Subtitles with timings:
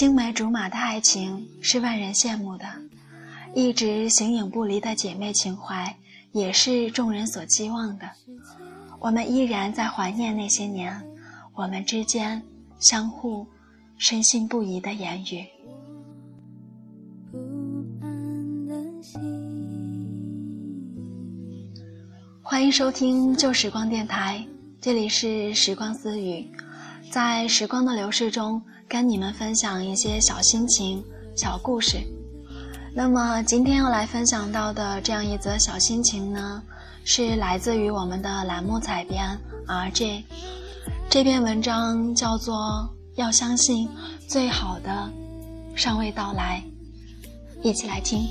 [0.00, 2.64] 青梅竹马的爱情是万人羡慕的，
[3.54, 5.94] 一直形影不离的姐妹情怀
[6.32, 8.08] 也是众人所期望的。
[8.98, 10.98] 我们依然在怀念那些年，
[11.52, 12.42] 我们之间
[12.78, 13.46] 相互
[13.98, 15.44] 深信不疑的言语。
[22.40, 24.42] 欢迎收听旧时光电台，
[24.80, 26.50] 这里是时光私语，
[27.10, 31.02] 在时光的流逝中，跟你们分享一些小心情、
[31.36, 31.98] 小故事。
[32.94, 36.62] 那么今天要来分享到的这样一则小心情呢，
[37.04, 40.22] 是来自于我们的栏目采编 RJ。
[41.08, 42.54] 这篇文章叫做
[43.16, 43.88] 《要相信
[44.28, 45.10] 最好的
[45.74, 46.62] 尚未到来》，
[47.68, 48.28] 一起来听。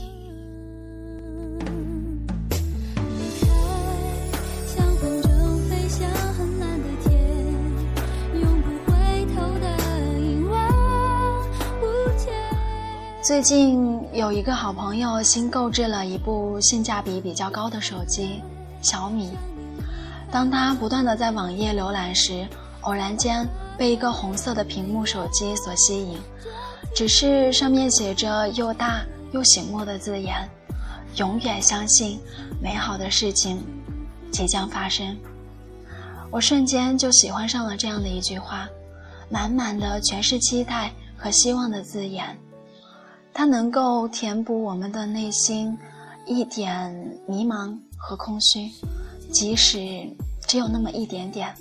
[13.21, 18.41] 最近有一个好朋友新购置了一部性价比比较高的手机，
[18.81, 19.31] 小米。
[20.31, 22.47] 当他不断的在网页浏览时，
[22.81, 23.45] 偶然间
[23.77, 26.17] 被一个红色的屏幕手机所吸引，
[26.95, 29.01] 只是上面写着又大
[29.33, 30.49] 又醒目的字眼
[31.19, 32.17] ：“永远相信
[32.61, 33.61] 美好的事情
[34.31, 35.17] 即将发生。”
[36.31, 38.65] 我瞬间就喜欢上了这样的一句话，
[39.29, 42.37] 满满的全是期待和希望的字眼。
[43.39, 45.77] 它能够填补我们的内心
[46.25, 46.93] 一点
[47.25, 48.69] 迷茫和空虚，
[49.31, 49.79] 即使
[50.45, 51.55] 只有那么一点点。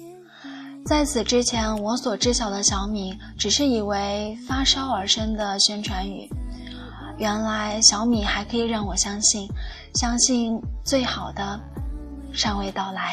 [0.85, 6.29] 在此之前，我所知晓的小米只是以为发烧而生的宣传语。
[7.17, 9.47] 原来小米还可以让我相信，
[9.95, 11.61] 相信最好的
[12.33, 13.13] 尚未到来。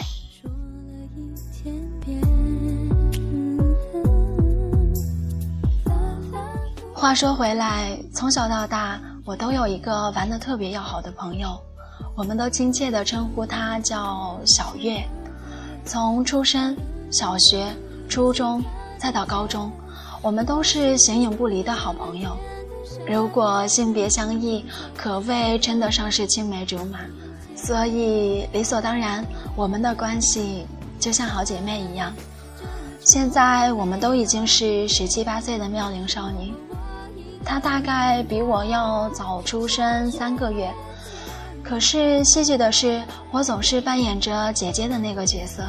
[7.05, 11.49] 话说回来，从小到大，我都有一个玩的特别要好的朋友，
[12.15, 15.07] 我们都亲切地称呼他叫小月。
[15.85, 16.75] 从出生、
[17.11, 17.71] 小学、
[18.09, 18.59] 初中，
[18.97, 19.71] 再到高中，
[20.23, 22.35] 我们都是形影不离的好朋友。
[23.07, 24.65] 如果性别相异，
[24.97, 27.01] 可谓称得上是青梅竹马，
[27.55, 29.23] 所以理所当然，
[29.55, 30.65] 我们的关系
[30.99, 32.11] 就像好姐妹一样。
[33.01, 36.51] 现在我们都已经是十七八岁的妙龄少女。
[37.45, 40.73] 他大概比我要早出生三个月，
[41.63, 43.01] 可是戏剧的是，
[43.31, 45.63] 我总是扮演着姐姐的那个角色，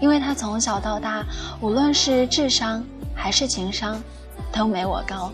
[0.00, 1.24] 因为他从小到大，
[1.60, 2.82] 无论是智商
[3.14, 4.00] 还是情商，
[4.52, 5.30] 都没我高。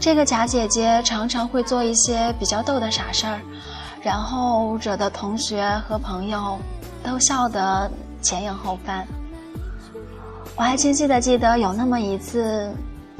[0.00, 3.40] 这个假姐姐常常会做一些比较逗的傻事儿，
[4.02, 6.58] 然后惹得同学和朋友
[7.04, 7.88] 都笑得
[8.20, 9.06] 前仰后翻。
[10.56, 12.74] 我还清晰的记得有那么一次。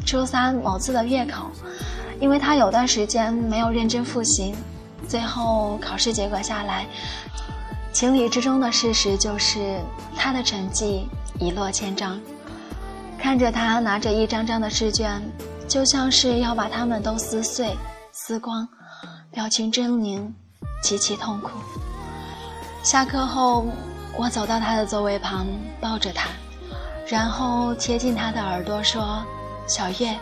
[0.05, 1.51] 初三某次的月考，
[2.21, 4.55] 因为他有段时间没有认真复习，
[5.09, 6.87] 最后考试结果下来，
[7.93, 9.81] 情理之中的事实就是
[10.17, 11.09] 他的成绩
[11.39, 12.21] 一落千丈。
[13.19, 15.23] 看着他拿着一张张的试卷，
[15.69, 17.77] 就像是要把它们都撕碎、
[18.11, 18.69] 撕光，
[19.31, 20.29] 表情狰狞，
[20.83, 21.51] 极其痛苦。
[22.83, 23.65] 下课后，
[24.17, 25.47] 我走到他的座位旁，
[25.81, 26.29] 抱着他，
[27.07, 29.25] 然后贴近他的耳朵说。
[29.67, 30.19] 小月，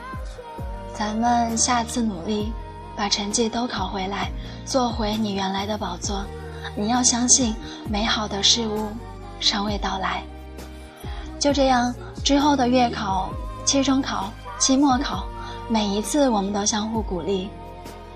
[0.94, 2.52] 咱们下次努力，
[2.96, 4.30] 把成绩都考回来，
[4.64, 6.22] 坐回你原来的宝座。
[6.76, 7.54] 你要相信，
[7.88, 8.88] 美好的事物
[9.40, 10.22] 尚未到来。
[11.38, 11.92] 就这样，
[12.22, 13.30] 之后的月考、
[13.64, 15.24] 期中考、期末考，
[15.68, 17.48] 每一次我们都相互鼓励。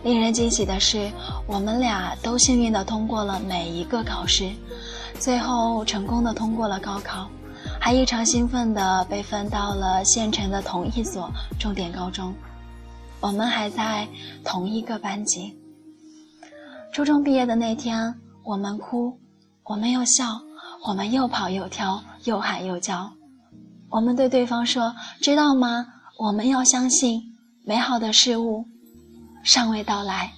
[0.02, 1.10] 令人惊喜的是，
[1.46, 4.52] 我们俩都幸运地通过了每一个考试，
[5.18, 7.26] 最后成功地通过了高考。
[7.84, 11.30] 还异常兴奋地被分到了县城的同一所
[11.60, 12.34] 重点高中，
[13.20, 14.08] 我们还在
[14.42, 15.54] 同一个班级。
[16.94, 19.18] 初中毕业的那天，我们哭，
[19.64, 20.40] 我们又笑，
[20.86, 23.12] 我们又跑又跳，又喊又叫。
[23.90, 25.86] 我们对对方说：“知道吗？
[26.18, 27.36] 我们要相信，
[27.66, 28.64] 美好的事物
[29.42, 30.32] 尚未到来。”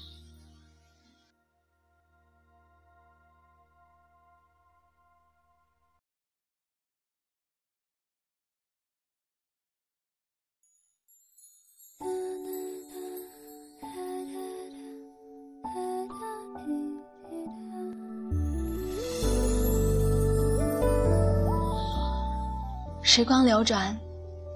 [23.16, 23.98] 时光流转，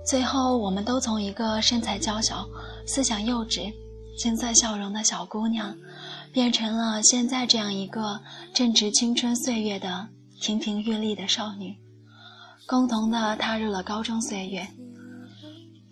[0.05, 2.47] 最后我们都从一个身材娇小、
[2.87, 3.73] 思想幼稚、
[4.19, 5.75] 青涩笑容的小姑娘，
[6.31, 8.21] 变成了现在这样一个
[8.53, 10.07] 正值青春岁月的
[10.43, 11.75] 亭亭玉立的少女，
[12.67, 14.69] 共同的踏入了高中岁月。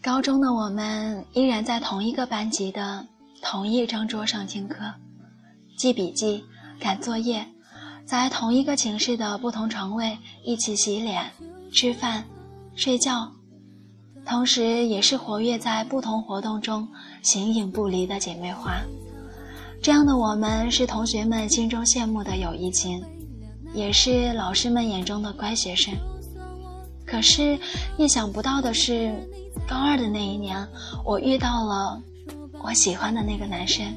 [0.03, 3.03] 高中的我们依然在同一个班级的
[3.41, 4.85] 同一张桌上听课、
[5.79, 6.45] 记笔记、
[6.79, 7.47] 赶作业，
[8.05, 11.33] 在同一个寝室的不同床位一起洗脸、
[11.73, 12.23] 吃饭、
[12.79, 13.29] 睡觉，
[14.25, 16.87] 同时也是活跃在不同活动中
[17.25, 18.81] 形影不离的姐妹花。
[19.83, 23.05] 这样的我们是同学们心中羡慕的友谊情，
[23.75, 25.93] 也是老师们眼中的乖学生。
[27.05, 27.59] 可是，
[27.97, 29.13] 意想不到的是，
[29.67, 30.65] 高二的那一年，
[31.05, 32.01] 我遇到了
[32.63, 33.93] 我喜欢的那个男生。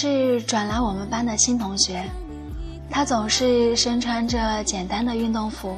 [0.00, 2.02] 是转来我们班的新同学。
[2.88, 5.76] 他总是身穿着简单的运动服，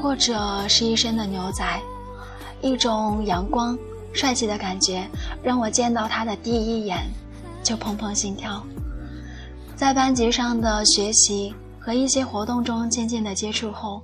[0.00, 0.38] 或者
[0.68, 1.64] 是一身的牛仔，
[2.62, 3.76] 一种阳光、
[4.12, 5.04] 帅气的感觉
[5.42, 6.98] 让我见到他的第一眼
[7.64, 8.62] 就怦怦心跳。
[9.74, 14.00] 在班级上的学习和一些活动中渐渐的接触后，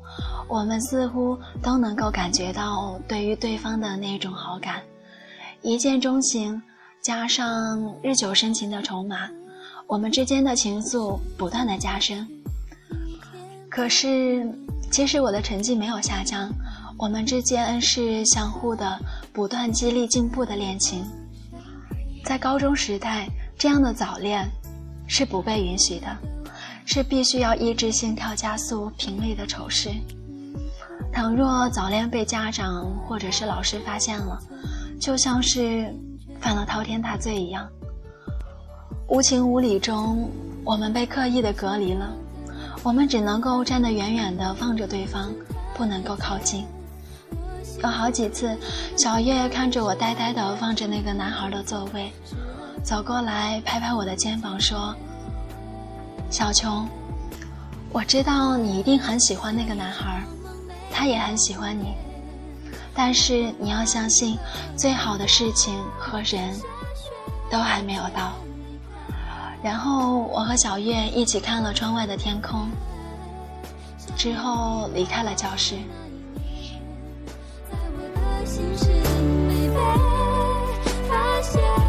[0.49, 4.83] 我们似乎都能够感觉到对于对方的那种好感，
[5.63, 6.61] 一见钟情，
[7.01, 9.29] 加上日久生情的筹码。
[9.87, 12.27] 我们之间的情愫不断的加深，
[13.69, 14.47] 可是
[14.91, 16.51] 其实我的成绩没有下降，
[16.99, 18.99] 我们之间是相互的
[19.33, 21.05] 不断激励进步的恋情。
[22.25, 23.29] 在高中时代，
[23.59, 24.49] 这样的早恋
[25.07, 26.07] 是不被允许的，
[26.87, 29.91] 是必须要抑制心跳加速频率的丑事。
[31.13, 34.39] 倘若早恋被家长或者是老师发现了，
[34.99, 35.95] 就像是
[36.41, 37.69] 犯了滔天大罪一样。
[39.07, 40.31] 无情无理中，
[40.65, 42.11] 我们被刻意的隔离了。
[42.83, 45.31] 我们只能够站得远远的望着对方，
[45.75, 46.67] 不能够靠近。
[47.83, 48.57] 有好几次，
[48.97, 52.11] 小月看着我呆呆的望着那个男孩的座位，
[52.83, 54.95] 走过来拍拍我的肩膀说
[56.31, 56.89] ：“小琼，
[57.93, 60.25] 我知道你一定很喜欢那个男孩，
[60.91, 61.95] 他也很喜欢你。
[62.95, 64.39] 但是你要相信，
[64.77, 66.55] 最好的事情和人
[67.51, 68.33] 都还没有到。”
[69.65, 72.69] 然后我和小月一起看了窗外的天空，
[74.15, 75.77] 之后离开了教室。
[81.51, 81.84] 在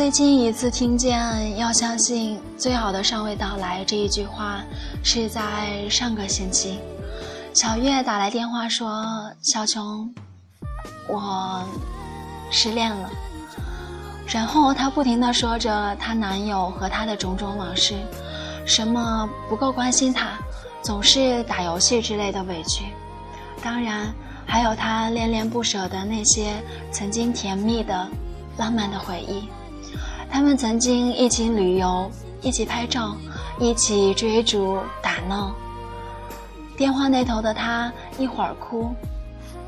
[0.00, 1.20] 最近一次听见
[1.60, 4.62] “要相信最好的尚未到来”这一句话，
[5.04, 6.78] 是在上个星期。
[7.52, 9.04] 小月打来电话说
[9.44, 10.10] ：“小琼，
[11.06, 11.62] 我
[12.50, 13.10] 失恋了。”
[14.26, 17.94] 然后她不停地说着她男友和她的种种往事，
[18.64, 20.30] 什么不够关心她，
[20.80, 22.86] 总是打游戏之类的委屈，
[23.62, 24.10] 当然
[24.46, 26.54] 还有她恋恋不舍的那些
[26.90, 28.08] 曾经甜蜜的、
[28.56, 29.46] 浪漫的回忆。
[30.30, 32.10] 他们曾经一起旅游，
[32.40, 33.16] 一起拍照，
[33.58, 35.54] 一起追逐打闹。
[36.76, 38.94] 电话那头的他一会儿哭，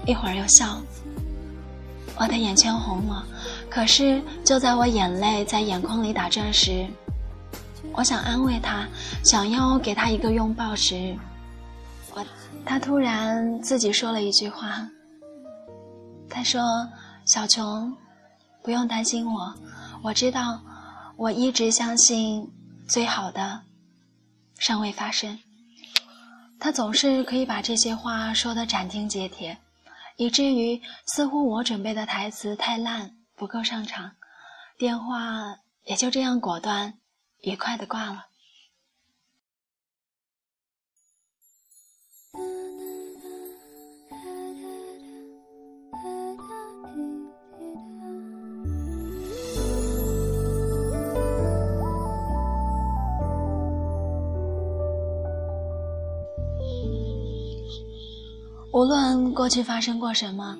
[0.06, 0.80] 一会儿又笑。
[2.16, 3.24] 我的眼圈红了，
[3.68, 6.86] 可是就在我眼泪在眼眶里打转时，
[7.92, 8.86] 我想安慰他，
[9.24, 11.16] 想要给他一个拥抱时，
[12.14, 12.24] 我
[12.64, 14.88] 他突然自己说了一句话。
[16.30, 16.88] 他说
[17.26, 17.94] ：“小琼，
[18.62, 19.52] 不用担心我。”
[20.02, 20.60] 我知道，
[21.16, 22.50] 我一直相信
[22.88, 23.62] 最好的
[24.58, 25.38] 尚未发生。
[26.58, 29.58] 他总是可以把这些话说得斩钉截铁，
[30.16, 34.16] 以至于似乎我准备的台词太烂，不够上场。
[34.76, 36.98] 电话也就这样果断、
[37.42, 38.26] 愉快地挂了。
[58.72, 60.56] 无论过去发生过什么，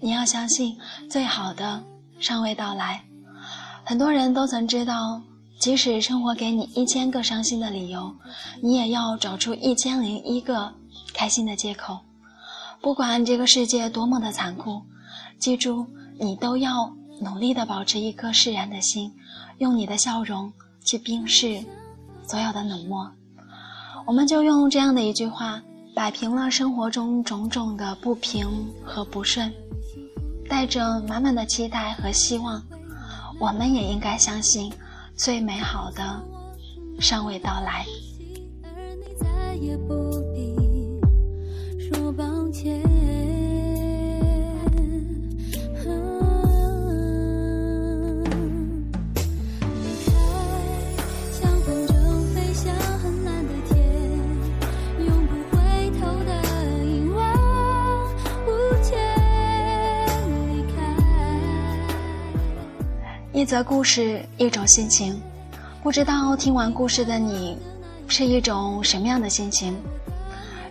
[0.00, 0.74] 你要相信
[1.10, 1.82] 最好的
[2.18, 3.04] 尚未到来。
[3.84, 5.20] 很多人都曾知道，
[5.58, 8.14] 即使生活给你一千个伤心的理由，
[8.62, 10.72] 你也要找出一千零一个
[11.12, 11.98] 开心的借口。
[12.80, 14.80] 不管这个世界多么的残酷，
[15.38, 15.86] 记住，
[16.18, 16.90] 你都要
[17.20, 19.12] 努力的保持一颗释然的心，
[19.58, 20.50] 用你的笑容
[20.82, 21.62] 去冰释
[22.26, 23.10] 所有的冷漠。
[24.06, 25.60] 我们就用这样的一句话，
[25.94, 28.48] 摆平了生活中种种的不平
[28.84, 29.52] 和不顺，
[30.48, 32.62] 带着满满的期待和希望，
[33.38, 34.72] 我们也应该相信，
[35.14, 36.22] 最美好的
[37.00, 37.84] 尚未到来。
[63.40, 65.18] 一则故事，一种心情，
[65.82, 67.56] 不知道听完故事的你，
[68.06, 69.74] 是一种什么样的心情？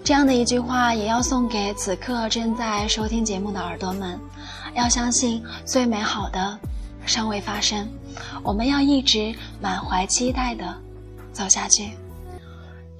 [0.03, 4.19] 这样的一句话，也要送给此刻正在收听节目的耳朵们：
[4.75, 6.59] 要相信最美好的
[7.07, 7.87] 尚未发生，
[8.43, 10.63] 我们要一直满怀期待的
[11.33, 11.93] 走下去。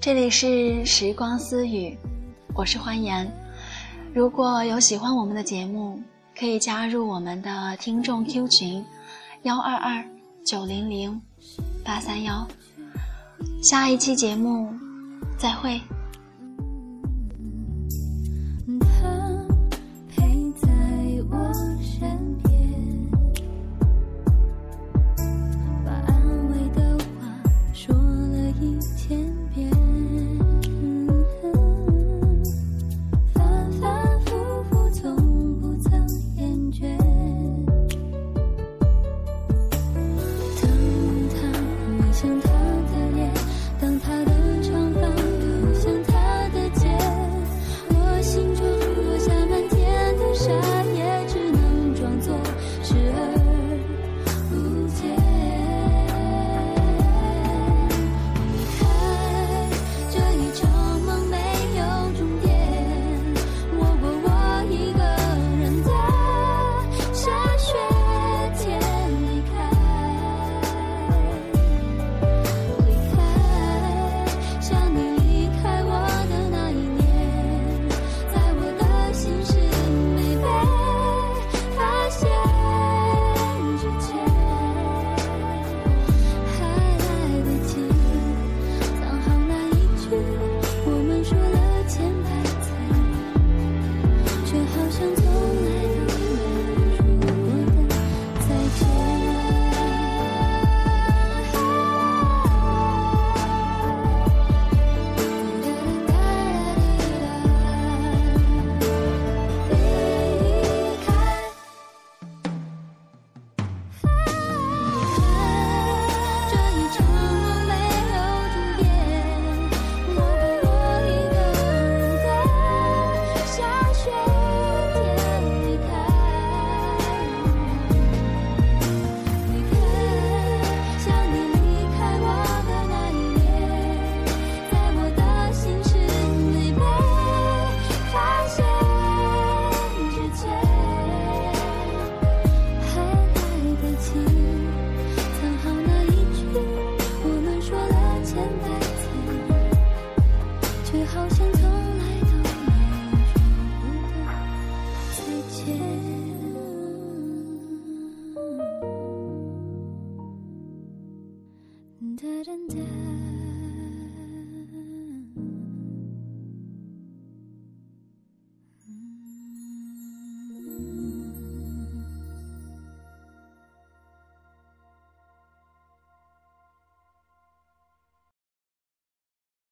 [0.01, 1.95] 这里是时光私语，
[2.55, 3.31] 我是欢颜。
[4.15, 6.01] 如果有喜欢我们的节目，
[6.35, 8.83] 可以加入我们的听众 Q 群。
[9.43, 10.05] 幺二二
[10.46, 11.22] 九零零
[11.84, 12.46] 八三幺，
[13.63, 14.74] 下一期节目
[15.38, 15.79] 再会。